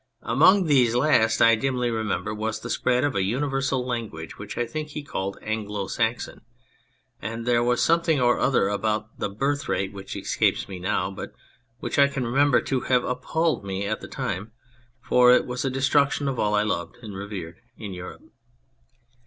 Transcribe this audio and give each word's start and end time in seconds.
Among 0.23 0.65
these 0.65 0.95
last 0.95 1.43
I 1.43 1.53
dimly 1.53 1.91
remember 1.91 2.33
was 2.33 2.59
the 2.59 2.71
spread 2.71 3.03
of 3.03 3.13
a 3.15 3.21
universal 3.21 3.85
language, 3.85 4.39
which 4.39 4.57
I 4.57 4.65
think 4.65 4.87
he 4.87 5.03
called" 5.03 5.37
Anglo 5.43 5.85
Saxon"; 5.85 6.41
and 7.21 7.45
there 7.45 7.63
was 7.63 7.83
something 7.83 8.19
or 8.19 8.39
other 8.39 8.67
about 8.67 9.19
the 9.19 9.29
birth 9.29 9.69
rate 9.69 9.93
which 9.93 10.15
escapes 10.15 10.67
me 10.67 10.79
now, 10.79 11.11
but 11.11 11.33
which 11.81 11.99
I 11.99 12.07
can 12.07 12.25
remember 12.25 12.61
to 12.61 12.79
have 12.79 13.03
appalled 13.03 13.63
me 13.63 13.85
at 13.85 14.01
the 14.01 14.07
time, 14.07 14.53
for 15.03 15.33
it 15.33 15.45
was 15.45 15.63
a 15.65 15.69
destruction 15.69 16.27
of 16.27 16.39
all 16.39 16.55
I 16.55 16.63
loved 16.63 16.95
and 17.03 17.13
revered 17.13 17.57
in 17.77 17.93
Europe. 17.93 18.23